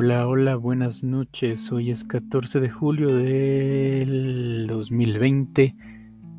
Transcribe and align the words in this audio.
Hola, 0.00 0.28
hola, 0.28 0.54
buenas 0.54 1.02
noches. 1.02 1.72
Hoy 1.72 1.90
es 1.90 2.04
14 2.04 2.60
de 2.60 2.70
julio 2.70 3.16
del 3.16 4.68
2020 4.68 5.74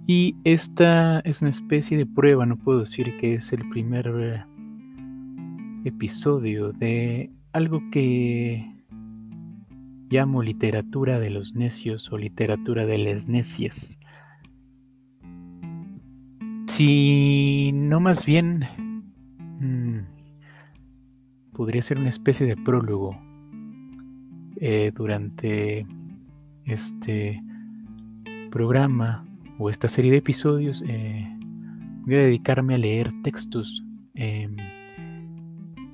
y 0.07 0.37
esta 0.45 1.19
es 1.25 1.41
una 1.41 1.49
especie 1.49 1.97
de 1.97 2.05
prueba, 2.05 2.45
no 2.45 2.55
puedo 2.55 2.79
decir 2.79 3.17
que 3.17 3.33
es 3.33 3.51
el 3.51 3.67
primer 3.67 4.45
episodio 5.83 6.71
de 6.71 7.33
algo 7.51 7.81
que 7.91 8.65
llamo 10.07 10.41
literatura 10.41 11.19
de 11.19 11.29
los 11.29 11.53
necios 11.53 12.13
o 12.13 12.17
literatura 12.17 12.85
de 12.85 12.97
las 12.97 13.27
necias. 13.27 13.97
Si 16.67 17.71
no 17.73 17.99
más 17.99 18.25
bien 18.25 18.63
mm, 19.59 19.99
podría 21.51 21.81
ser 21.81 21.97
una 21.97 22.07
especie 22.07 22.47
de 22.47 22.55
prólogo 22.55 23.19
eh, 24.61 24.91
durante 24.93 25.87
este 26.65 27.41
programa 28.51 29.25
o 29.57 29.69
esta 29.69 29.87
serie 29.87 30.11
de 30.11 30.17
episodios. 30.17 30.83
Eh, 30.87 31.27
voy 32.05 32.15
a 32.15 32.19
dedicarme 32.19 32.75
a 32.75 32.77
leer 32.77 33.09
textos 33.23 33.83
em, 34.15 34.55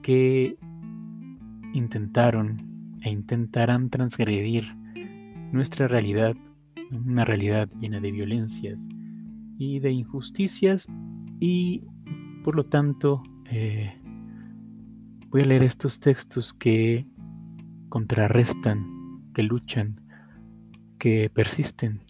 que 0.02 0.58
intentaron 1.74 2.62
e 3.02 3.12
intentarán 3.12 3.90
transgredir 3.90 4.76
nuestra 5.52 5.88
realidad, 5.88 6.36
una 6.92 7.24
realidad 7.24 7.70
llena 7.80 8.00
de 8.00 8.12
violencias 8.12 8.88
y 9.58 9.80
de 9.80 9.92
injusticias 9.92 10.88
y 11.40 11.84
por 12.44 12.56
lo 12.56 12.64
tanto 12.66 13.22
eh, 13.52 13.94
voy 15.30 15.42
a 15.42 15.46
leer 15.46 15.64
estos 15.64 16.00
textos 16.00 16.54
que 16.54 17.06
contrarrestan, 17.90 18.86
que 19.34 19.44
luchan, 19.44 20.02
que 20.98 21.30
persisten. 21.30 22.02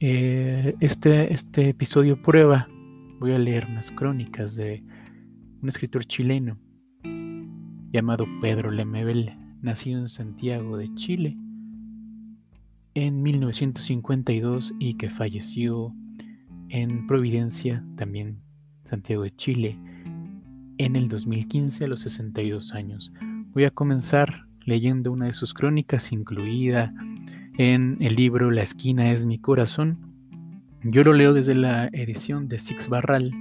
Eh, 0.00 0.74
este, 0.80 1.32
este 1.32 1.70
episodio 1.70 2.20
prueba, 2.20 2.68
voy 3.18 3.32
a 3.32 3.38
leer 3.38 3.66
unas 3.70 3.90
crónicas 3.90 4.56
de 4.56 4.84
un 5.62 5.68
escritor 5.68 6.04
chileno 6.04 6.58
llamado 7.92 8.26
Pedro 8.40 8.70
Lemebel, 8.70 9.36
nacido 9.62 10.00
en 10.00 10.08
Santiago 10.08 10.76
de 10.76 10.92
Chile 10.94 11.36
en 12.96 13.22
1952 13.22 14.72
y 14.78 14.94
que 14.94 15.10
falleció 15.10 15.94
en 16.70 17.06
Providencia, 17.06 17.84
también 17.94 18.40
Santiago 18.84 19.22
de 19.22 19.36
Chile, 19.36 19.78
en 20.78 20.96
el 20.96 21.06
2015 21.10 21.84
a 21.84 21.88
los 21.88 22.00
62 22.00 22.72
años. 22.72 23.12
Voy 23.52 23.64
a 23.64 23.70
comenzar 23.70 24.45
leyendo 24.66 25.12
una 25.12 25.26
de 25.26 25.32
sus 25.32 25.54
crónicas 25.54 26.12
incluida 26.12 26.92
en 27.56 27.96
el 28.00 28.16
libro 28.16 28.50
La 28.50 28.62
esquina 28.62 29.12
es 29.12 29.24
mi 29.24 29.38
corazón. 29.38 29.98
Yo 30.82 31.04
lo 31.04 31.14
leo 31.14 31.32
desde 31.32 31.54
la 31.54 31.86
edición 31.86 32.48
de 32.48 32.60
Six 32.60 32.88
Barral, 32.88 33.32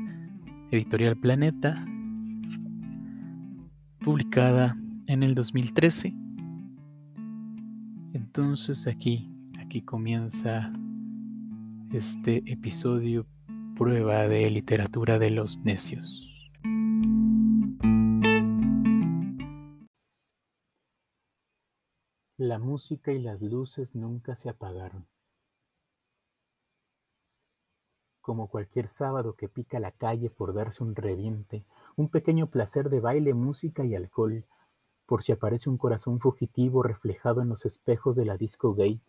editorial 0.71 1.17
Planeta, 1.17 1.85
publicada 3.99 4.77
en 5.07 5.23
el 5.23 5.35
2013. 5.35 6.15
Entonces 8.13 8.87
aquí, 8.87 9.29
aquí 9.59 9.81
comienza 9.81 10.71
este 11.91 12.43
episodio 12.45 13.27
prueba 13.75 14.27
de 14.27 14.49
literatura 14.49 15.19
de 15.19 15.31
los 15.31 15.59
necios. 15.59 16.34
La 22.47 22.59
música 22.59 23.11
y 23.11 23.17
las 23.17 23.41
luces 23.41 23.95
nunca 23.95 24.35
se 24.35 24.49
apagaron. 24.49 25.07
Como 28.21 28.49
cualquier 28.49 28.87
sábado 28.87 29.33
que 29.33 29.49
pica 29.49 29.79
la 29.79 29.89
calle 29.89 30.29
por 30.29 30.53
darse 30.53 30.83
un 30.83 30.95
reviente, 30.95 31.65
un 31.95 32.07
pequeño 32.07 32.45
placer 32.45 32.91
de 32.91 32.99
baile, 32.99 33.33
música 33.33 33.83
y 33.83 33.95
alcohol, 33.95 34.45
por 35.07 35.23
si 35.23 35.31
aparece 35.31 35.71
un 35.71 35.79
corazón 35.79 36.19
fugitivo 36.19 36.83
reflejado 36.83 37.41
en 37.41 37.49
los 37.49 37.65
espejos 37.65 38.15
de 38.15 38.25
la 38.25 38.37
disco 38.37 38.75
gay, 38.75 39.01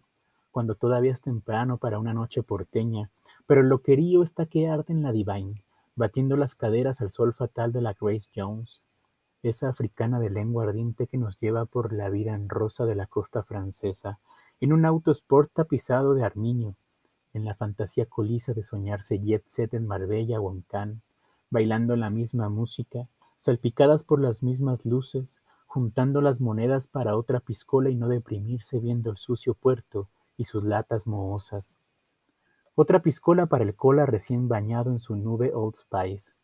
cuando 0.50 0.74
todavía 0.74 1.12
es 1.12 1.20
temprano 1.20 1.76
para 1.76 1.98
una 1.98 2.14
noche 2.14 2.42
porteña, 2.42 3.10
pero 3.46 3.62
lo 3.62 3.82
querío 3.82 4.22
está 4.22 4.46
que 4.46 4.66
arde 4.66 4.94
en 4.94 5.02
la 5.02 5.12
Divine, 5.12 5.62
batiendo 5.94 6.38
las 6.38 6.54
caderas 6.54 7.02
al 7.02 7.10
sol 7.10 7.34
fatal 7.34 7.70
de 7.70 7.82
la 7.82 7.92
Grace 7.92 8.30
Jones, 8.34 8.80
esa 9.48 9.68
africana 9.68 10.20
de 10.20 10.30
lengua 10.30 10.64
ardiente 10.64 11.06
que 11.06 11.18
nos 11.18 11.38
lleva 11.38 11.64
por 11.64 11.92
la 11.92 12.10
vida 12.10 12.34
en 12.34 12.48
rosa 12.48 12.84
de 12.84 12.94
la 12.94 13.06
costa 13.06 13.42
francesa, 13.42 14.18
en 14.60 14.72
un 14.72 14.84
auto 14.84 15.10
sport 15.10 15.50
tapizado 15.52 16.14
de 16.14 16.24
armiño, 16.24 16.76
en 17.32 17.44
la 17.44 17.54
fantasía 17.54 18.06
colisa 18.06 18.54
de 18.54 18.62
soñarse 18.62 19.20
jet 19.20 19.44
set 19.46 19.74
en 19.74 19.86
Marbella 19.86 20.40
o 20.40 20.50
en 20.50 20.62
Cannes, 20.62 21.02
bailando 21.50 21.96
la 21.96 22.10
misma 22.10 22.48
música, 22.48 23.08
salpicadas 23.38 24.02
por 24.02 24.20
las 24.20 24.42
mismas 24.42 24.84
luces, 24.84 25.42
juntando 25.66 26.22
las 26.22 26.40
monedas 26.40 26.86
para 26.86 27.16
otra 27.16 27.40
piscola 27.40 27.90
y 27.90 27.94
no 27.94 28.08
deprimirse 28.08 28.80
viendo 28.80 29.10
el 29.10 29.18
sucio 29.18 29.54
puerto 29.54 30.08
y 30.36 30.44
sus 30.44 30.64
latas 30.64 31.06
mohosas. 31.06 31.78
Otra 32.74 33.00
piscola 33.02 33.46
para 33.46 33.64
el 33.64 33.74
cola 33.74 34.06
recién 34.06 34.48
bañado 34.48 34.90
en 34.90 35.00
su 35.00 35.16
nube 35.16 35.52
Old 35.54 35.74
Spice. 35.74 36.34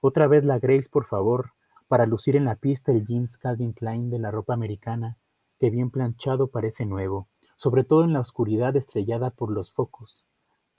Otra 0.00 0.26
vez 0.26 0.44
la 0.44 0.58
Grace, 0.58 0.88
por 0.90 1.06
favor, 1.06 1.52
para 1.92 2.06
lucir 2.06 2.36
en 2.36 2.46
la 2.46 2.56
pista 2.56 2.90
el 2.90 3.04
jeans 3.04 3.36
Calvin 3.36 3.74
Klein 3.74 4.08
de 4.08 4.18
la 4.18 4.30
ropa 4.30 4.54
americana, 4.54 5.18
que 5.60 5.68
bien 5.68 5.90
planchado 5.90 6.46
parece 6.46 6.86
nuevo, 6.86 7.28
sobre 7.56 7.84
todo 7.84 8.04
en 8.04 8.14
la 8.14 8.20
oscuridad 8.20 8.74
estrellada 8.76 9.28
por 9.28 9.52
los 9.52 9.72
focos. 9.72 10.24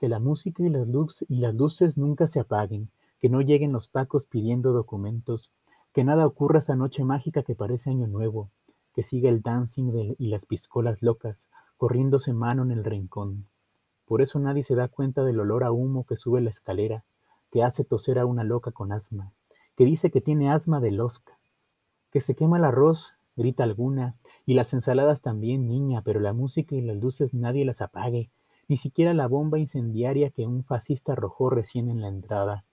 Que 0.00 0.08
la 0.08 0.18
música 0.18 0.64
y 0.64 0.70
las, 0.70 0.88
luces 1.54 1.96
nunca 1.96 2.26
se 2.26 2.40
apaguen, 2.40 2.90
que 3.20 3.28
no 3.28 3.42
lleguen 3.42 3.72
los 3.72 3.86
pacos 3.86 4.26
pidiendo 4.26 4.72
documentos, 4.72 5.52
que 5.92 6.02
nada 6.02 6.26
ocurra 6.26 6.58
esta 6.58 6.74
noche 6.74 7.04
mágica 7.04 7.44
que 7.44 7.54
parece 7.54 7.90
año 7.90 8.08
nuevo, 8.08 8.50
que 8.92 9.04
siga 9.04 9.28
el 9.28 9.40
dancing 9.40 10.16
y 10.18 10.26
las 10.26 10.46
piscolas 10.46 11.00
locas, 11.00 11.48
corriéndose 11.76 12.32
mano 12.32 12.64
en 12.64 12.72
el 12.72 12.82
rincón. 12.82 13.46
Por 14.04 14.20
eso 14.20 14.40
nadie 14.40 14.64
se 14.64 14.74
da 14.74 14.88
cuenta 14.88 15.22
del 15.22 15.38
olor 15.38 15.62
a 15.62 15.70
humo 15.70 16.06
que 16.06 16.16
sube 16.16 16.40
la 16.40 16.50
escalera, 16.50 17.04
que 17.52 17.62
hace 17.62 17.84
toser 17.84 18.18
a 18.18 18.26
una 18.26 18.42
loca 18.42 18.72
con 18.72 18.90
asma 18.90 19.32
que 19.76 19.84
dice 19.84 20.10
que 20.10 20.20
tiene 20.20 20.50
asma 20.50 20.80
de 20.80 20.90
losca, 20.90 21.38
que 22.10 22.20
se 22.20 22.34
quema 22.34 22.58
el 22.58 22.64
arroz, 22.64 23.14
grita 23.36 23.64
alguna, 23.64 24.16
y 24.46 24.54
las 24.54 24.72
ensaladas 24.72 25.20
también, 25.20 25.66
niña, 25.66 26.02
pero 26.02 26.20
la 26.20 26.32
música 26.32 26.76
y 26.76 26.80
las 26.80 26.96
luces 26.96 27.34
nadie 27.34 27.64
las 27.64 27.80
apague, 27.80 28.30
ni 28.68 28.76
siquiera 28.76 29.12
la 29.14 29.26
bomba 29.26 29.58
incendiaria 29.58 30.30
que 30.30 30.46
un 30.46 30.64
fascista 30.64 31.12
arrojó 31.12 31.50
recién 31.50 31.88
en 31.88 32.00
la 32.00 32.08
entrada. 32.08 32.64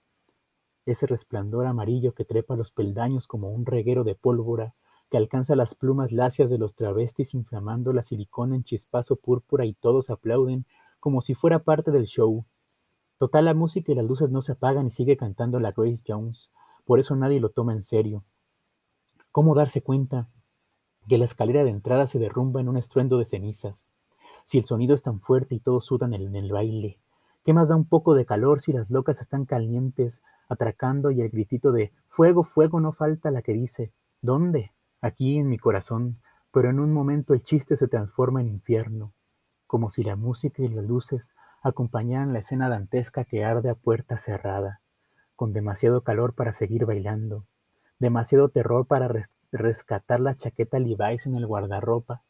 Ese 0.86 1.06
resplandor 1.08 1.66
amarillo 1.66 2.14
que 2.14 2.26
trepa 2.26 2.56
los 2.56 2.72
peldaños 2.72 3.28
como 3.28 3.50
un 3.50 3.66
reguero 3.66 4.04
de 4.04 4.16
pólvora, 4.16 4.74
que 5.10 5.18
alcanza 5.18 5.56
las 5.56 5.76
plumas 5.76 6.12
lacias 6.12 6.50
de 6.50 6.58
los 6.58 6.74
travestis 6.74 7.34
inflamando 7.34 7.92
la 7.92 8.02
silicona 8.02 8.56
en 8.56 8.64
chispazo 8.64 9.18
púrpura 9.18 9.66
y 9.66 9.74
todos 9.74 10.10
aplauden 10.10 10.66
como 11.00 11.22
si 11.22 11.34
fuera 11.34 11.60
parte 11.60 11.92
del 11.92 12.06
show. 12.06 12.46
Total 13.18 13.46
la 13.46 13.54
música 13.54 13.92
y 13.92 13.96
las 13.96 14.06
luces 14.06 14.30
no 14.32 14.42
se 14.42 14.54
apagan 14.54 14.88
y 14.88 14.92
sigue 14.92 15.18
cantando 15.18 15.60
la 15.60 15.74
Grace 15.74 16.02
Jones, 16.08 16.50
por 16.86 17.00
eso 17.00 17.16
nadie 17.16 17.40
lo 17.40 17.50
toma 17.50 17.74
en 17.74 17.84
serio. 17.84 18.24
¿Cómo 19.32 19.56
darse 19.56 19.82
cuenta 19.82 20.28
que 21.08 21.18
la 21.18 21.26
escalera 21.26 21.64
de 21.64 21.70
entrada 21.70 22.08
se 22.08 22.20
derrumba 22.20 22.62
en 22.62 22.70
un 22.70 22.78
estruendo 22.78 23.18
de 23.18 23.26
cenizas? 23.26 23.86
Si 24.46 24.58
el 24.58 24.66
sonido 24.66 24.96
es 24.96 25.04
tan 25.04 25.20
fuerte 25.22 25.56
y 25.56 25.60
todos 25.60 25.86
sudan 25.86 26.14
en 26.14 26.36
el 26.36 26.52
baile. 26.52 27.00
¿Qué 27.44 27.54
más 27.54 27.70
da 27.70 27.76
un 27.76 27.86
poco 27.86 28.14
de 28.14 28.26
calor 28.26 28.60
si 28.60 28.74
las 28.74 28.90
locas 28.90 29.22
están 29.22 29.46
calientes, 29.46 30.22
atracando 30.50 31.12
y 31.12 31.22
el 31.22 31.30
gritito 31.30 31.72
de 31.72 31.94
fuego, 32.08 32.44
fuego 32.44 32.80
no 32.80 32.92
falta 32.92 33.32
la 33.32 33.42
que 33.42 33.54
dice 33.54 33.94
¿Dónde? 34.22 34.74
Aquí 35.00 35.38
en 35.38 35.48
mi 35.48 35.58
corazón, 35.58 36.20
pero 36.52 36.70
en 36.70 36.80
un 36.80 36.94
momento 36.94 37.34
el 37.34 37.44
chiste 37.44 37.78
se 37.78 37.88
transforma 37.88 38.42
en 38.42 38.50
infierno, 38.50 39.14
como 39.66 39.90
si 39.90 40.04
la 40.04 40.16
música 40.16 40.62
y 40.62 40.68
las 40.68 40.86
luces 40.86 41.34
acompañaran 41.64 42.34
la 42.34 42.40
escena 42.40 42.70
dantesca 42.70 43.24
que 43.24 43.44
arde 43.46 43.70
a 43.70 43.76
puerta 43.76 44.18
cerrada 44.18 44.81
con 45.42 45.54
demasiado 45.54 46.02
calor 46.02 46.36
para 46.36 46.52
seguir 46.52 46.86
bailando, 46.86 47.48
demasiado 47.98 48.50
terror 48.50 48.86
para 48.86 49.12
rescatar 49.52 50.20
la 50.20 50.38
chaqueta 50.38 50.78
Levi's 50.78 51.26
en 51.26 51.34
el 51.34 51.48
guardarropa, 51.48 52.22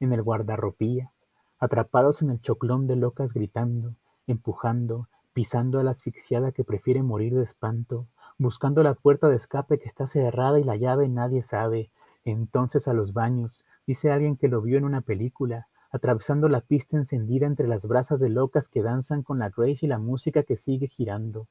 en 0.00 0.12
el 0.12 0.22
guardarropía, 0.22 1.12
atrapados 1.58 2.20
en 2.20 2.28
el 2.28 2.42
choclón 2.42 2.86
de 2.88 2.96
locas 2.96 3.32
gritando, 3.32 3.94
empujando, 4.26 5.08
pisando 5.32 5.80
a 5.80 5.82
la 5.82 5.92
asfixiada 5.92 6.52
que 6.52 6.62
prefiere 6.62 7.02
morir 7.02 7.34
de 7.34 7.42
espanto, 7.42 8.06
buscando 8.36 8.82
la 8.82 8.92
puerta 8.92 9.30
de 9.30 9.36
escape 9.36 9.78
que 9.78 9.88
está 9.88 10.06
cerrada 10.06 10.60
y 10.60 10.64
la 10.64 10.76
llave 10.76 11.08
nadie 11.08 11.40
sabe. 11.40 11.90
Entonces 12.26 12.86
a 12.86 12.92
los 12.92 13.14
baños, 13.14 13.64
dice 13.86 14.10
alguien 14.10 14.36
que 14.36 14.48
lo 14.48 14.60
vio 14.60 14.76
en 14.76 14.84
una 14.84 15.00
película, 15.00 15.68
atravesando 15.90 16.50
la 16.50 16.60
pista 16.60 16.98
encendida 16.98 17.46
entre 17.46 17.66
las 17.66 17.86
brasas 17.86 18.20
de 18.20 18.28
locas 18.28 18.68
que 18.68 18.82
danzan 18.82 19.22
con 19.22 19.38
la 19.38 19.48
Grace 19.48 19.86
y 19.86 19.88
la 19.88 19.98
música 19.98 20.42
que 20.42 20.56
sigue 20.56 20.86
girando 20.86 21.48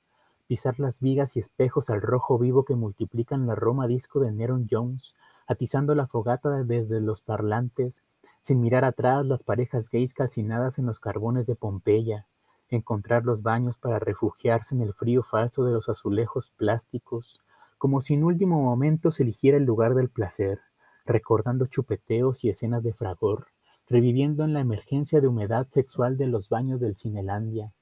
pisar 0.48 0.80
las 0.80 1.02
vigas 1.02 1.36
y 1.36 1.40
espejos 1.40 1.90
al 1.90 2.02
rojo 2.02 2.38
vivo 2.38 2.66
que 2.66 2.76
multiplican 2.76 3.48
la 3.48 3.56
Roma 3.56 3.88
disco 3.88 4.20
de 4.20 4.32
Neron 4.32 4.68
Jones, 4.70 5.16
atizando 5.48 5.96
la 5.96 6.08
fogata 6.08 6.64
desde 6.64 7.02
los 7.02 7.22
parlantes, 7.22 8.04
sin 8.42 8.62
mirar 8.62 8.86
atrás 8.86 9.26
las 9.26 9.44
parejas 9.44 9.90
gays 9.90 10.14
calcinadas 10.14 10.78
en 10.78 10.86
los 10.86 11.00
carbones 11.00 11.48
de 11.48 11.56
Pompeya, 11.56 12.28
encontrar 12.70 13.26
los 13.26 13.42
baños 13.42 13.78
para 13.78 14.00
refugiarse 14.00 14.76
en 14.76 14.82
el 14.82 14.94
frío 14.94 15.24
falso 15.24 15.64
de 15.64 15.72
los 15.72 15.90
azulejos 15.90 16.52
plásticos, 16.56 17.42
como 17.78 18.02
si 18.02 18.14
en 18.14 18.24
último 18.24 18.62
momento 18.62 19.12
se 19.12 19.24
eligiera 19.24 19.58
el 19.58 19.64
lugar 19.64 19.96
del 19.96 20.10
placer, 20.10 20.62
recordando 21.06 21.68
chupeteos 21.68 22.44
y 22.44 22.50
escenas 22.50 22.84
de 22.84 22.94
fragor, 22.94 23.48
reviviendo 23.88 24.44
en 24.44 24.54
la 24.54 24.60
emergencia 24.60 25.22
de 25.22 25.28
humedad 25.28 25.68
sexual 25.70 26.18
de 26.18 26.28
los 26.28 26.50
baños 26.50 26.80
del 26.80 26.96
Cinelandia. 26.96 27.74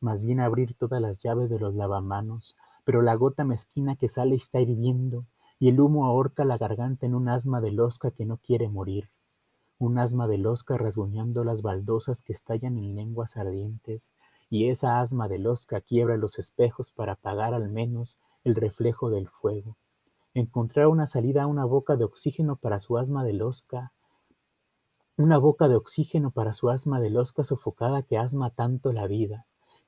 Más 0.00 0.24
bien 0.24 0.40
abrir 0.40 0.74
todas 0.74 1.00
las 1.00 1.18
llaves 1.18 1.50
de 1.50 1.58
los 1.58 1.74
lavamanos, 1.74 2.56
pero 2.84 3.02
la 3.02 3.14
gota 3.14 3.44
mezquina 3.44 3.96
que 3.96 4.08
sale 4.08 4.34
está 4.34 4.60
hirviendo, 4.60 5.24
y 5.58 5.68
el 5.70 5.80
humo 5.80 6.06
ahorca 6.06 6.44
la 6.44 6.58
garganta 6.58 7.06
en 7.06 7.14
un 7.14 7.28
asma 7.28 7.60
de 7.60 7.72
losca 7.72 8.10
que 8.10 8.26
no 8.26 8.36
quiere 8.36 8.68
morir. 8.68 9.08
Un 9.78 9.98
asma 9.98 10.26
de 10.26 10.38
losca 10.38 10.76
rasguñando 10.76 11.44
las 11.44 11.62
baldosas 11.62 12.22
que 12.22 12.32
estallan 12.32 12.76
en 12.76 12.94
lenguas 12.94 13.36
ardientes, 13.36 14.12
y 14.50 14.68
esa 14.68 15.00
asma 15.00 15.28
de 15.28 15.38
losca 15.38 15.80
quiebra 15.80 16.16
los 16.16 16.38
espejos 16.38 16.92
para 16.92 17.12
apagar 17.12 17.54
al 17.54 17.68
menos 17.68 18.18
el 18.44 18.54
reflejo 18.54 19.10
del 19.10 19.28
fuego. 19.28 19.76
Encontrar 20.34 20.86
una 20.86 21.06
salida 21.06 21.44
a 21.44 21.46
una 21.46 21.64
boca 21.64 21.96
de 21.96 22.04
oxígeno 22.04 22.56
para 22.56 22.78
su 22.78 22.98
asma 22.98 23.24
de 23.24 23.32
losca, 23.32 23.92
una 25.16 25.38
boca 25.38 25.66
de 25.68 25.76
oxígeno 25.76 26.30
para 26.30 26.52
su 26.52 26.68
asma 26.68 27.00
de 27.00 27.08
losca 27.08 27.42
sofocada 27.42 28.02
que 28.02 28.18
asma 28.18 28.50
tanto 28.50 28.92
la 28.92 29.06
vida, 29.06 29.46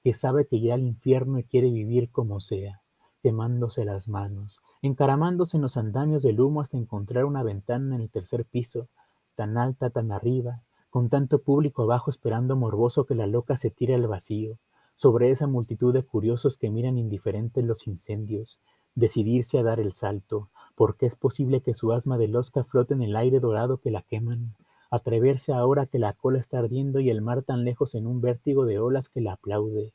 que 0.09 0.15
sabe 0.15 0.47
que 0.47 0.57
irá 0.57 0.73
al 0.73 0.85
infierno 0.85 1.39
y 1.39 1.45
quiere 1.45 1.71
vivir 1.71 2.11
como 2.11 2.41
sea, 2.41 2.81
quemándose 3.21 3.85
las 3.85 4.09
manos, 4.09 4.59
encaramándose 4.81 5.59
en 5.59 5.63
los 5.63 5.77
andamios 5.77 6.23
del 6.23 6.41
humo 6.41 6.63
hasta 6.63 6.79
encontrar 6.79 7.27
una 7.27 7.43
ventana 7.43 7.95
en 7.95 8.01
el 8.01 8.09
tercer 8.09 8.47
piso, 8.47 8.89
tan 9.35 9.59
alta, 9.59 9.91
tan 9.91 10.11
arriba, 10.11 10.63
con 10.89 11.11
tanto 11.11 11.43
público 11.43 11.83
abajo 11.83 12.11
esperando 12.11 12.57
morboso 12.57 13.05
que 13.05 13.15
la 13.15 13.27
loca 13.27 13.59
se 13.59 13.71
tire 13.71 13.97
al 13.97 14.07
vacío, 14.07 14.57
sobre 14.95 15.31
esa 15.31 15.47
multitud 15.47 15.93
de 15.93 16.03
curiosos 16.03 16.57
que 16.57 16.71
miran 16.71 16.97
indiferentes 16.97 17.63
los 17.63 17.87
incendios, 17.87 18.61
decidirse 18.95 19.59
a 19.59 19.63
dar 19.63 19.79
el 19.79 19.93
salto, 19.93 20.49
porque 20.75 21.05
es 21.05 21.17
posible 21.17 21.61
que 21.61 21.75
su 21.75 21.93
asma 21.93 22.17
de 22.17 22.29
losca 22.29 22.65
flote 22.65 22.95
en 22.95 23.03
el 23.03 23.15
aire 23.15 23.41
dorado 23.41 23.77
que 23.77 23.91
la 23.91 24.01
queman, 24.01 24.55
atreverse 24.91 25.53
ahora 25.53 25.85
que 25.85 25.99
la 25.99 26.15
cola 26.15 26.39
está 26.39 26.61
ardiendo 26.61 26.99
y 26.99 27.11
el 27.11 27.21
mar 27.21 27.43
tan 27.43 27.67
lejos 27.67 27.95
en 27.95 28.07
un 28.07 28.23
vértigo 28.23 28.65
de 28.65 28.79
olas 28.79 29.11
que 29.11 29.21
la 29.21 29.33
aplaude. 29.35 29.93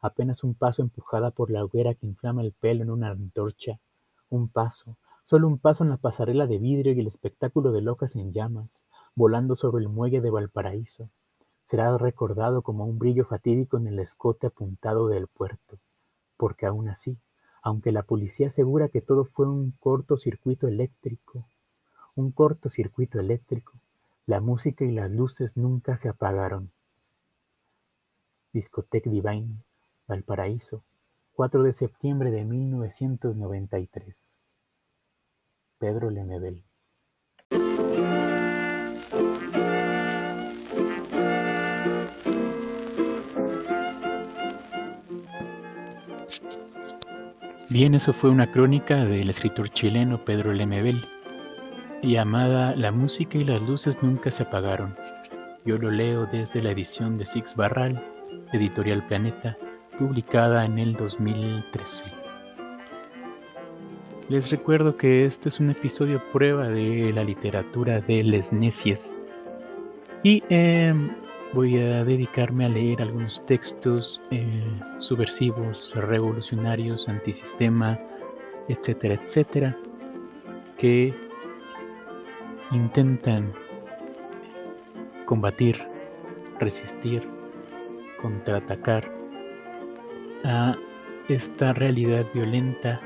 Apenas 0.00 0.44
un 0.44 0.54
paso 0.54 0.82
empujada 0.82 1.30
por 1.30 1.50
la 1.50 1.64
hoguera 1.64 1.94
que 1.94 2.06
inflama 2.06 2.42
el 2.42 2.52
pelo 2.52 2.82
en 2.84 2.90
una 2.90 3.10
antorcha. 3.10 3.80
Un 4.30 4.48
paso, 4.48 4.96
solo 5.24 5.48
un 5.48 5.58
paso 5.58 5.84
en 5.84 5.90
la 5.90 5.96
pasarela 5.96 6.46
de 6.46 6.58
vidrio 6.58 6.92
y 6.92 7.00
el 7.00 7.06
espectáculo 7.06 7.72
de 7.72 7.82
locas 7.82 8.14
en 8.16 8.32
llamas, 8.32 8.84
volando 9.14 9.56
sobre 9.56 9.82
el 9.82 9.88
muelle 9.88 10.20
de 10.20 10.30
Valparaíso. 10.30 11.10
Será 11.64 11.96
recordado 11.98 12.62
como 12.62 12.86
un 12.86 12.98
brillo 12.98 13.24
fatídico 13.24 13.76
en 13.76 13.88
el 13.88 13.98
escote 13.98 14.46
apuntado 14.46 15.08
del 15.08 15.26
puerto, 15.26 15.78
porque 16.36 16.64
aún 16.64 16.88
así, 16.88 17.18
aunque 17.60 17.92
la 17.92 18.04
policía 18.04 18.46
asegura 18.46 18.88
que 18.88 19.02
todo 19.02 19.24
fue 19.24 19.46
un 19.46 19.72
cortocircuito 19.80 20.68
eléctrico, 20.68 21.44
un 22.14 22.32
cortocircuito 22.32 23.20
eléctrico, 23.20 23.74
la 24.26 24.40
música 24.40 24.84
y 24.84 24.92
las 24.92 25.10
luces 25.10 25.56
nunca 25.56 25.96
se 25.96 26.08
apagaron. 26.08 26.70
Discoteque 28.52 29.10
Divine, 29.10 29.62
Valparaíso, 30.08 30.82
4 31.34 31.62
de 31.62 31.72
septiembre 31.74 32.30
de 32.30 32.46
1993. 32.46 34.36
Pedro 35.78 36.08
Lemebel. 36.10 36.64
Bien, 47.68 47.94
eso 47.94 48.14
fue 48.14 48.30
una 48.30 48.50
crónica 48.50 49.04
del 49.04 49.28
escritor 49.28 49.68
chileno 49.68 50.24
Pedro 50.24 50.54
Lemebel 50.54 51.06
llamada 52.02 52.74
La 52.76 52.92
música 52.92 53.36
y 53.36 53.44
las 53.44 53.60
luces 53.60 54.02
nunca 54.02 54.30
se 54.30 54.44
apagaron. 54.44 54.96
Yo 55.66 55.76
lo 55.76 55.90
leo 55.90 56.26
desde 56.26 56.62
la 56.62 56.70
edición 56.70 57.18
de 57.18 57.26
Six 57.26 57.54
Barral, 57.54 58.02
Editorial 58.52 59.06
Planeta, 59.06 59.58
publicada 59.98 60.64
en 60.64 60.78
el 60.78 60.94
2013. 60.94 62.04
Les 64.28 64.50
recuerdo 64.50 64.96
que 64.96 65.24
este 65.24 65.48
es 65.48 65.58
un 65.58 65.70
episodio 65.70 66.22
prueba 66.32 66.68
de 66.68 67.12
la 67.12 67.24
literatura 67.24 68.00
de 68.00 68.22
Les 68.22 68.52
Necias 68.52 69.16
y 70.22 70.42
em, 70.50 71.10
voy 71.54 71.78
a 71.78 72.04
dedicarme 72.04 72.66
a 72.66 72.68
leer 72.68 73.02
algunos 73.02 73.44
textos 73.46 74.20
eh, 74.30 74.64
subversivos, 74.98 75.94
revolucionarios, 75.96 77.08
antisistema, 77.08 77.98
etcétera, 78.68 79.14
etcétera, 79.14 79.76
que 80.76 81.14
intentan 82.70 83.52
combatir, 85.24 85.82
resistir, 86.60 87.26
contraatacar 88.20 89.17
a 90.44 90.74
esta 91.28 91.72
realidad 91.72 92.26
violenta 92.32 93.00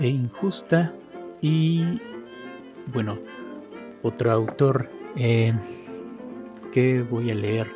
e 0.00 0.08
injusta. 0.08 0.92
Y 1.40 2.00
bueno, 2.92 3.18
otro 4.02 4.32
autor 4.32 4.90
eh, 5.16 5.54
que 6.72 7.02
voy 7.02 7.30
a 7.30 7.34
leer 7.34 7.70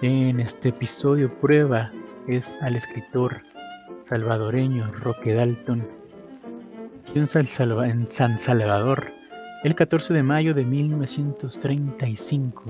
en 0.00 0.40
este 0.40 0.70
episodio 0.70 1.30
prueba 1.40 1.92
es 2.26 2.56
al 2.60 2.76
escritor 2.76 3.42
salvadoreño 4.02 4.90
Roque 4.92 5.34
Dalton 5.34 5.86
en 7.14 7.28
San 7.28 7.46
Salvador 8.38 9.12
el 9.64 9.74
14 9.74 10.14
de 10.14 10.22
mayo 10.22 10.54
de 10.54 10.64
1935 10.64 12.64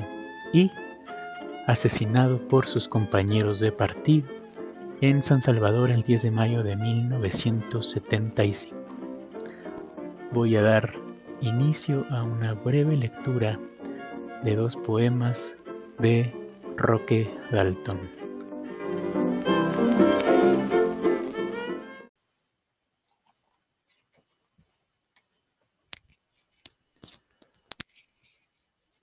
y 0.52 0.68
asesinado 1.66 2.46
por 2.48 2.66
sus 2.66 2.88
compañeros 2.88 3.60
de 3.60 3.72
partido 3.72 4.28
en 5.00 5.22
San 5.22 5.42
Salvador 5.42 5.90
el 5.90 6.02
10 6.02 6.22
de 6.22 6.30
mayo 6.30 6.62
de 6.62 6.76
1975. 6.76 8.76
Voy 10.32 10.56
a 10.56 10.62
dar 10.62 10.94
inicio 11.40 12.06
a 12.10 12.22
una 12.22 12.54
breve 12.54 12.96
lectura 12.96 13.58
de 14.42 14.56
dos 14.56 14.76
poemas 14.76 15.56
de 15.98 16.32
Roque 16.76 17.32
Dalton. 17.50 18.10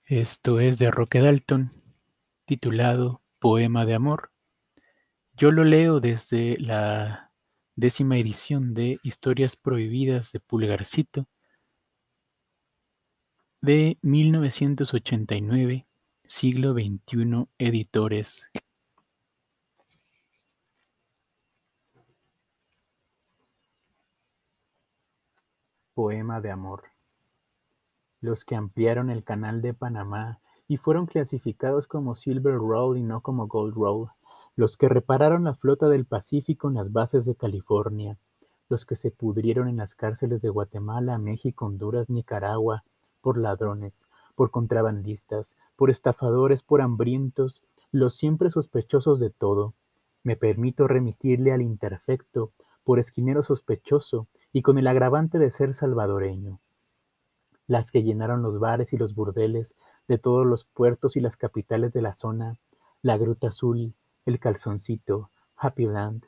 Esto 0.06 0.58
es 0.58 0.78
de 0.78 0.90
Roque 0.90 1.20
Dalton, 1.20 1.70
titulado 2.50 3.22
Poema 3.38 3.86
de 3.86 3.94
Amor. 3.94 4.32
Yo 5.36 5.52
lo 5.52 5.62
leo 5.62 6.00
desde 6.00 6.56
la 6.58 7.30
décima 7.76 8.18
edición 8.18 8.74
de 8.74 8.98
Historias 9.04 9.54
Prohibidas 9.54 10.32
de 10.32 10.40
Pulgarcito 10.40 11.28
de 13.60 13.98
1989, 14.02 15.86
siglo 16.26 16.72
XXI, 16.72 17.46
editores. 17.56 18.50
Poema 25.94 26.40
de 26.40 26.50
Amor 26.50 26.90
los 28.20 28.44
que 28.44 28.54
ampliaron 28.54 29.10
el 29.10 29.24
Canal 29.24 29.62
de 29.62 29.72
Panamá 29.72 30.40
y 30.70 30.76
fueron 30.76 31.06
clasificados 31.06 31.88
como 31.88 32.14
Silver 32.14 32.54
Roll 32.54 32.96
y 32.96 33.02
no 33.02 33.22
como 33.22 33.48
Gold 33.48 33.74
Roll, 33.74 34.10
los 34.54 34.76
que 34.76 34.88
repararon 34.88 35.42
la 35.42 35.56
flota 35.56 35.88
del 35.88 36.04
Pacífico 36.04 36.68
en 36.68 36.74
las 36.74 36.92
bases 36.92 37.24
de 37.24 37.34
California, 37.34 38.18
los 38.68 38.86
que 38.86 38.94
se 38.94 39.10
pudrieron 39.10 39.66
en 39.66 39.78
las 39.78 39.96
cárceles 39.96 40.42
de 40.42 40.48
Guatemala, 40.48 41.18
México, 41.18 41.66
Honduras, 41.66 42.08
Nicaragua, 42.08 42.84
por 43.20 43.36
ladrones, 43.36 44.06
por 44.36 44.52
contrabandistas, 44.52 45.56
por 45.74 45.90
estafadores, 45.90 46.62
por 46.62 46.82
hambrientos, 46.82 47.64
los 47.90 48.14
siempre 48.14 48.48
sospechosos 48.48 49.18
de 49.18 49.30
todo. 49.30 49.74
Me 50.22 50.36
permito 50.36 50.86
remitirle 50.86 51.52
al 51.52 51.62
interfecto, 51.62 52.52
por 52.84 53.00
esquinero 53.00 53.42
sospechoso 53.42 54.28
y 54.52 54.62
con 54.62 54.78
el 54.78 54.86
agravante 54.86 55.40
de 55.40 55.50
ser 55.50 55.74
salvadoreño 55.74 56.60
las 57.70 57.92
que 57.92 58.02
llenaron 58.02 58.42
los 58.42 58.58
bares 58.58 58.92
y 58.92 58.96
los 58.96 59.14
burdeles 59.14 59.76
de 60.08 60.18
todos 60.18 60.44
los 60.44 60.64
puertos 60.64 61.14
y 61.14 61.20
las 61.20 61.36
capitales 61.36 61.92
de 61.92 62.02
la 62.02 62.14
zona, 62.14 62.58
la 63.00 63.16
Gruta 63.16 63.46
Azul, 63.46 63.94
el 64.26 64.40
Calzoncito, 64.40 65.30
Happy 65.56 65.86
Land, 65.86 66.24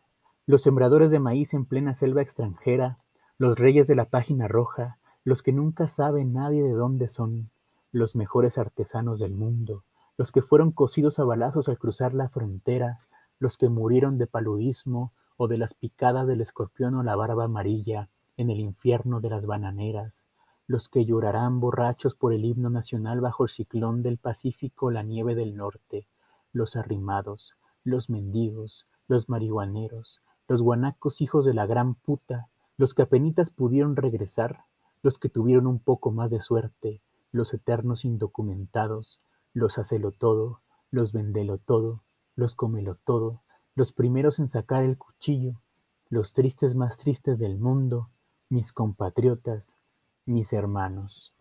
los 0.46 0.62
sembradores 0.62 1.11
de 1.11 1.18
maíz 1.18 1.52
en 1.52 1.64
plena 1.64 1.94
selva 1.94 2.22
extranjera, 2.22 2.96
los 3.38 3.58
reyes 3.58 3.88
de 3.88 3.96
la 3.96 4.04
página 4.04 4.46
roja, 4.46 4.99
los 5.25 5.42
que 5.42 5.52
nunca 5.52 5.88
sabe 5.88 6.25
nadie 6.25 6.62
de 6.62 6.75
dónde 6.75 7.08
son, 7.08 7.50
los 7.90 8.14
mejores 8.14 8.56
artesanos 8.56 9.18
del 9.18 9.34
mundo, 9.34 9.82
los 10.16 10.30
que 10.30 10.42
fueron 10.42 10.70
cosidos 10.70 11.18
a 11.18 11.25
balazos 11.25 11.68
al 11.68 11.76
cruzar 11.76 12.14
la 12.14 12.28
frontera, 12.28 12.99
los 13.40 13.58
que 13.58 13.68
murieron 13.68 14.16
de 14.16 14.28
paludismo 14.28 15.12
o 15.37 15.49
de 15.49 15.58
las 15.58 15.75
picadas 15.75 16.28
del 16.28 16.40
escorpión 16.40 16.94
o 16.94 17.02
la 17.02 17.16
barba 17.16 17.46
amarilla 17.46 18.11
en 18.37 18.49
el 18.49 18.61
infierno 18.61 19.20
de 19.20 19.30
las 19.30 19.46
bananeras, 19.46 20.28
los 20.73 20.88
que 20.88 21.05
llorarán 21.05 21.61
borrachos 21.61 22.14
por 22.14 22.33
el 22.33 22.47
himno 22.47 22.71
nacional 22.71 23.21
bajo 23.21 23.45
el 23.45 23.50
ciclón 23.50 24.02
del 24.02 24.17
Pacífico 24.17 24.91
la 24.91 25.02
nieve 25.02 25.35
del 25.35 25.55
norte, 25.55 26.09
los 26.55 26.76
arrimados, 26.76 27.59
los 27.85 28.09
mendigos, 28.09 28.87
los 29.07 29.29
marihuaneros, 29.29 30.23
los 30.49 30.62
guanacos 30.62 31.21
hijos 31.21 31.45
de 31.45 31.52
la 31.52 31.67
gran 31.67 31.95
puta, 31.95 32.49
los 32.79 32.95
que 32.95 33.02
apenitas 33.02 33.50
pudieron 33.50 33.97
regresar, 33.97 34.64
los 35.02 35.19
que 35.19 35.29
tuvieron 35.29 35.67
un 35.67 35.79
poco 35.79 36.11
más 36.11 36.31
de 36.31 36.41
suerte, 36.41 37.02
los 37.33 37.52
eternos 37.52 38.07
indocumentados, 38.07 39.21
los 39.52 39.76
hacelo 39.76 40.11
todo, 40.11 40.62
los 40.91 41.12
vendelo 41.12 41.59
todo, 41.59 42.02
los 42.35 42.55
comelo 42.55 42.95
todo, 42.95 43.43
los 43.75 43.93
primeros 43.93 44.38
en 44.38 44.49
sacar 44.49 44.85
el 44.85 44.97
cuchillo, 44.97 45.61
los 46.09 46.33
tristes 46.33 46.75
más 46.75 46.97
tristes 46.97 47.38
del 47.38 47.59
mundo, 47.59 48.09
mis 48.49 48.73
compatriotas, 48.73 49.76
mis 50.25 50.52
hermanos. 50.52 51.35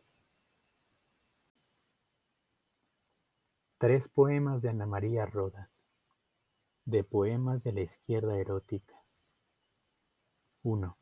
Tres 3.77 4.07
poemas 4.07 4.63
de 4.63 4.69
Ana 4.69 4.87
María 4.87 5.25
Rodas, 5.27 5.87
de 6.85 7.03
Poemas 7.03 7.63
de 7.63 7.73
la 7.73 7.81
Izquierda 7.81 8.37
Erótica. 8.37 8.95
1. 10.63 10.97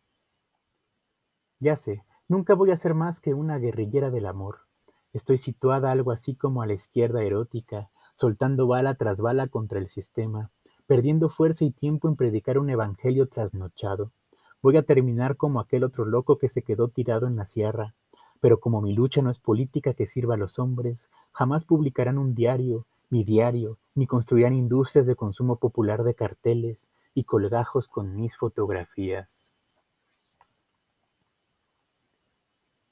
Ya 1.59 1.75
sé, 1.75 2.05
nunca 2.27 2.53
voy 2.53 2.71
a 2.71 2.77
ser 2.77 2.93
más 2.95 3.21
que 3.21 3.33
una 3.33 3.57
guerrillera 3.57 4.09
del 4.09 4.25
amor. 4.25 4.67
Estoy 5.13 5.37
situada 5.37 5.91
algo 5.91 6.11
así 6.11 6.35
como 6.35 6.61
a 6.61 6.67
la 6.67 6.73
izquierda 6.73 7.23
erótica, 7.23 7.91
soltando 8.13 8.67
bala 8.67 8.95
tras 8.95 9.21
bala 9.21 9.47
contra 9.47 9.79
el 9.79 9.87
sistema, 9.87 10.51
perdiendo 10.85 11.29
fuerza 11.29 11.65
y 11.65 11.71
tiempo 11.71 12.07
en 12.09 12.15
predicar 12.15 12.59
un 12.59 12.69
evangelio 12.69 13.27
trasnochado. 13.27 14.11
Voy 14.61 14.77
a 14.77 14.83
terminar 14.83 15.37
como 15.37 15.59
aquel 15.59 15.83
otro 15.83 16.05
loco 16.05 16.37
que 16.37 16.49
se 16.49 16.61
quedó 16.63 16.89
tirado 16.89 17.27
en 17.27 17.35
la 17.35 17.45
sierra. 17.45 17.95
Pero 18.41 18.59
como 18.59 18.81
mi 18.81 18.93
lucha 18.93 19.21
no 19.21 19.29
es 19.29 19.39
política 19.39 19.93
que 19.93 20.07
sirva 20.07 20.35
a 20.35 20.37
los 20.37 20.59
hombres, 20.59 21.09
jamás 21.31 21.65
publicarán 21.65 22.17
un 22.17 22.35
diario, 22.35 22.85
mi 23.09 23.23
diario, 23.23 23.77
ni 23.95 24.07
construirán 24.07 24.53
industrias 24.53 25.07
de 25.07 25.15
consumo 25.15 25.57
popular 25.57 26.03
de 26.03 26.13
carteles 26.13 26.91
y 27.13 27.23
colgajos 27.23 27.87
con 27.87 28.15
mis 28.15 28.37
fotografías. 28.37 29.51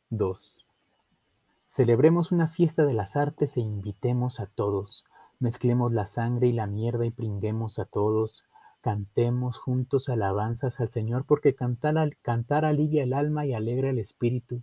2. 0.09 0.65
Celebremos 1.67 2.31
una 2.31 2.47
fiesta 2.47 2.85
de 2.85 2.93
las 2.93 3.15
artes 3.15 3.57
e 3.57 3.61
invitemos 3.61 4.39
a 4.39 4.47
todos. 4.47 5.05
Mezclemos 5.39 5.91
la 5.91 6.05
sangre 6.05 6.47
y 6.47 6.53
la 6.53 6.65
mierda 6.65 7.05
y 7.05 7.11
pringuemos 7.11 7.77
a 7.77 7.85
todos. 7.85 8.45
Cantemos 8.81 9.57
juntos 9.57 10.07
alabanzas 10.07 10.79
al 10.79 10.89
Señor 10.89 11.25
porque 11.25 11.55
cantar, 11.55 12.17
cantar 12.21 12.63
alivia 12.63 13.03
el 13.03 13.13
alma 13.13 13.45
y 13.45 13.53
alegra 13.53 13.89
el 13.89 13.99
espíritu. 13.99 14.61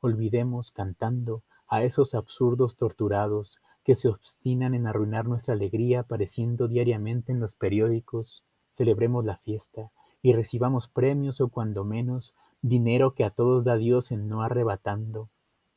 Olvidemos 0.00 0.70
cantando 0.70 1.42
a 1.68 1.82
esos 1.82 2.14
absurdos 2.14 2.76
torturados 2.76 3.58
que 3.84 3.96
se 3.96 4.08
obstinan 4.08 4.74
en 4.74 4.86
arruinar 4.86 5.26
nuestra 5.26 5.54
alegría 5.54 6.00
apareciendo 6.00 6.68
diariamente 6.68 7.32
en 7.32 7.40
los 7.40 7.54
periódicos. 7.54 8.44
Celebremos 8.72 9.24
la 9.24 9.36
fiesta 9.36 9.90
y 10.22 10.32
recibamos 10.32 10.88
premios 10.88 11.40
o 11.40 11.48
cuando 11.48 11.84
menos 11.84 12.34
dinero 12.62 13.14
que 13.14 13.24
a 13.24 13.30
todos 13.30 13.64
da 13.64 13.76
Dios 13.76 14.10
en 14.10 14.28
no 14.28 14.42
arrebatando. 14.42 15.28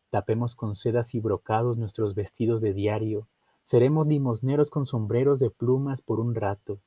Tapemos 0.10 0.56
con 0.56 0.76
sedas 0.76 1.14
y 1.14 1.20
brocados 1.20 1.78
nuestros 1.78 2.16
vestidos 2.16 2.62
de 2.62 2.74
diario. 2.74 3.28
Seremos 3.64 4.08
limosneros 4.08 4.72
con 4.72 4.86
sombreros 4.86 5.40
de 5.40 5.52
plumas 5.52 6.02
por 6.02 6.20
un 6.20 6.34
rato. 6.34 6.80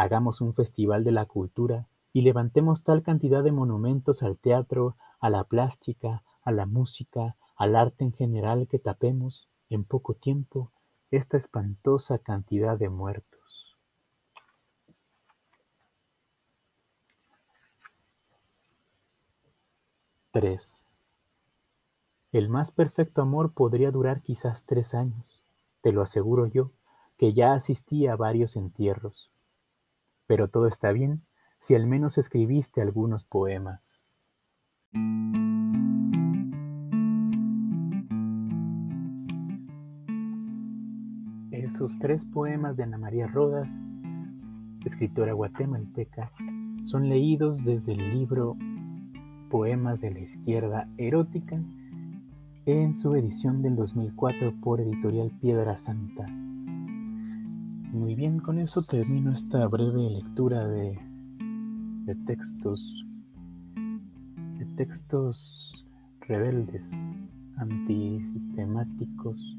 Hagamos 0.00 0.40
un 0.40 0.54
festival 0.54 1.04
de 1.04 1.12
la 1.12 1.26
cultura 1.26 1.86
y 2.14 2.22
levantemos 2.22 2.82
tal 2.82 3.02
cantidad 3.02 3.44
de 3.44 3.52
monumentos 3.52 4.22
al 4.22 4.38
teatro, 4.38 4.96
a 5.20 5.28
la 5.28 5.44
plástica, 5.44 6.24
a 6.42 6.52
la 6.52 6.64
música, 6.64 7.36
al 7.54 7.76
arte 7.76 8.04
en 8.04 8.14
general 8.14 8.66
que 8.66 8.78
tapemos, 8.78 9.50
en 9.68 9.84
poco 9.84 10.14
tiempo, 10.14 10.72
esta 11.10 11.36
espantosa 11.36 12.16
cantidad 12.16 12.78
de 12.78 12.88
muertos. 12.88 13.76
Tres. 20.30 20.88
El 22.32 22.48
más 22.48 22.70
perfecto 22.70 23.20
amor 23.20 23.52
podría 23.52 23.90
durar 23.90 24.22
quizás 24.22 24.64
tres 24.64 24.94
años, 24.94 25.42
te 25.82 25.92
lo 25.92 26.00
aseguro 26.00 26.46
yo, 26.46 26.70
que 27.18 27.34
ya 27.34 27.52
asistí 27.52 28.06
a 28.06 28.16
varios 28.16 28.56
entierros. 28.56 29.30
Pero 30.30 30.46
todo 30.46 30.68
está 30.68 30.92
bien 30.92 31.24
si 31.58 31.74
al 31.74 31.88
menos 31.88 32.16
escribiste 32.16 32.80
algunos 32.80 33.24
poemas. 33.24 34.06
Esos 41.50 41.98
tres 41.98 42.24
poemas 42.26 42.76
de 42.76 42.84
Ana 42.84 42.96
María 42.96 43.26
Rodas, 43.26 43.76
escritora 44.84 45.32
guatemalteca, 45.32 46.30
son 46.84 47.08
leídos 47.08 47.64
desde 47.64 47.94
el 47.94 48.16
libro 48.16 48.56
Poemas 49.50 50.00
de 50.00 50.12
la 50.12 50.20
Izquierda 50.20 50.88
Erótica 50.96 51.60
en 52.66 52.94
su 52.94 53.16
edición 53.16 53.62
del 53.62 53.74
2004 53.74 54.54
por 54.62 54.80
Editorial 54.80 55.32
Piedra 55.40 55.76
Santa. 55.76 56.39
Muy 58.00 58.14
bien, 58.14 58.40
con 58.40 58.58
eso 58.58 58.80
termino 58.80 59.30
esta 59.30 59.66
breve 59.66 60.08
lectura 60.08 60.66
de, 60.66 60.98
textos, 62.26 63.04
de 64.58 64.64
textos 64.78 65.86
rebeldes, 66.22 66.96
antisistemáticos, 67.58 69.54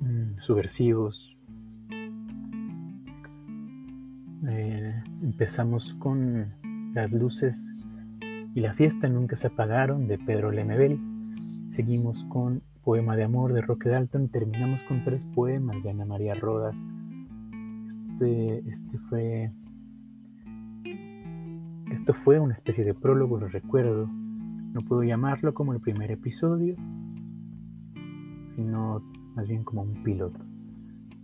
mm, 0.00 0.38
subversivos. 0.38 1.38
Eh, 4.48 5.04
empezamos 5.22 5.94
con 5.94 6.52
Las 6.94 7.12
luces 7.12 7.70
y 8.56 8.60
la 8.60 8.72
fiesta 8.72 9.08
nunca 9.08 9.36
se 9.36 9.46
apagaron 9.46 10.08
de 10.08 10.18
Pedro 10.18 10.50
Lemebel. 10.50 10.98
Seguimos 11.70 12.24
con 12.24 12.60
Poema 12.86 13.16
de 13.16 13.24
Amor 13.24 13.52
de 13.52 13.62
Roque 13.62 13.88
Dalton 13.88 14.28
terminamos 14.28 14.84
con 14.84 15.02
tres 15.02 15.24
poemas 15.24 15.82
de 15.82 15.90
Ana 15.90 16.04
María 16.04 16.34
Rodas. 16.34 16.86
Este, 17.84 18.58
este 18.70 18.98
fue. 19.00 19.52
Esto 21.90 22.14
fue 22.14 22.38
una 22.38 22.54
especie 22.54 22.84
de 22.84 22.94
prólogo, 22.94 23.40
lo 23.40 23.48
recuerdo. 23.48 24.06
No 24.06 24.82
puedo 24.82 25.02
llamarlo 25.02 25.52
como 25.52 25.72
el 25.72 25.80
primer 25.80 26.12
episodio, 26.12 26.76
sino 28.54 29.02
más 29.34 29.48
bien 29.48 29.64
como 29.64 29.82
un 29.82 30.04
piloto. 30.04 30.38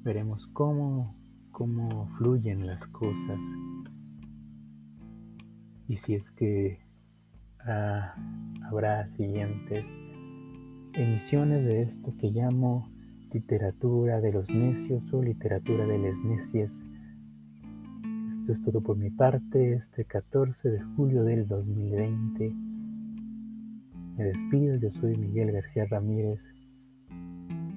Veremos 0.03 0.49
cómo, 0.49 1.15
cómo 1.53 2.09
fluyen 2.19 2.67
las 2.67 2.89
cosas 2.89 3.39
y 5.87 5.95
si 5.95 6.15
es 6.17 6.33
que 6.33 6.81
ah, 7.65 8.17
habrá 8.69 9.07
siguientes 9.07 9.97
emisiones 10.95 11.65
de 11.65 11.79
esto 11.79 12.15
que 12.19 12.31
llamo 12.31 12.89
literatura 13.33 14.21
de 14.21 14.33
los 14.33 14.51
necios 14.51 15.13
o 15.13 15.23
literatura 15.23 15.87
de 15.87 15.99
las 15.99 16.21
necias. 16.21 16.85
Esto 18.29 18.53
es 18.53 18.63
todo 18.63 18.83
por 18.83 18.97
mi 18.97 19.11
parte 19.11 19.75
este 19.75 20.05
14 20.05 20.71
de 20.71 20.83
julio 20.83 21.25
del 21.25 21.47
2020. 21.47 22.55
Me 24.17 24.25
despido, 24.25 24.77
yo 24.77 24.91
soy 24.91 25.17
Miguel 25.17 25.53
García 25.53 25.87
Ramírez 25.87 26.55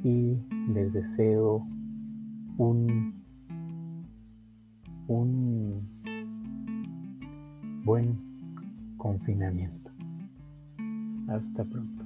y 0.04 0.38
les 0.74 0.94
deseo 0.94 1.66
un, 2.58 3.24
un 5.08 5.88
buen 7.84 8.18
confinamiento. 8.98 9.92
Hasta 11.28 11.64
pronto. 11.64 12.05